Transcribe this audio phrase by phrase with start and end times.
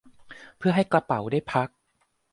[0.57, 1.69] เพื่อให้กระเป๋าได้พัก